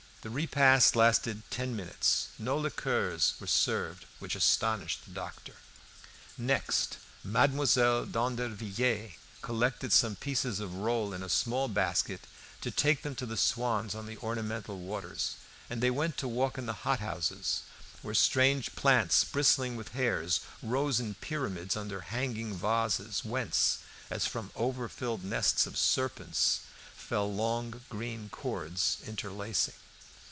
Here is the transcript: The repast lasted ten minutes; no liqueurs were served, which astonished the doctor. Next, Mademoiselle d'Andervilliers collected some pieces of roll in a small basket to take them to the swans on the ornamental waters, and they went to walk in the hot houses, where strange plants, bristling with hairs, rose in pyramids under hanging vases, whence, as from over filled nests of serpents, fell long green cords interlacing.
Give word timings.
The 0.23 0.29
repast 0.29 0.95
lasted 0.95 1.41
ten 1.49 1.75
minutes; 1.75 2.27
no 2.37 2.55
liqueurs 2.55 3.33
were 3.39 3.47
served, 3.47 4.05
which 4.19 4.35
astonished 4.35 5.03
the 5.05 5.09
doctor. 5.11 5.55
Next, 6.37 6.97
Mademoiselle 7.23 8.05
d'Andervilliers 8.05 9.13
collected 9.41 9.91
some 9.91 10.15
pieces 10.15 10.59
of 10.59 10.75
roll 10.75 11.11
in 11.11 11.23
a 11.23 11.27
small 11.27 11.67
basket 11.67 12.21
to 12.61 12.69
take 12.69 13.01
them 13.01 13.15
to 13.15 13.25
the 13.25 13.35
swans 13.35 13.95
on 13.95 14.05
the 14.05 14.17
ornamental 14.17 14.77
waters, 14.77 15.37
and 15.71 15.81
they 15.81 15.89
went 15.89 16.17
to 16.17 16.27
walk 16.27 16.55
in 16.59 16.67
the 16.67 16.85
hot 16.85 16.99
houses, 16.99 17.63
where 18.03 18.13
strange 18.13 18.75
plants, 18.75 19.23
bristling 19.23 19.75
with 19.75 19.93
hairs, 19.93 20.41
rose 20.61 20.99
in 20.99 21.15
pyramids 21.15 21.75
under 21.75 22.01
hanging 22.01 22.53
vases, 22.55 23.25
whence, 23.25 23.79
as 24.11 24.27
from 24.27 24.51
over 24.55 24.87
filled 24.87 25.23
nests 25.23 25.65
of 25.65 25.75
serpents, 25.75 26.59
fell 26.95 27.33
long 27.33 27.81
green 27.89 28.29
cords 28.29 28.97
interlacing. 29.07 29.73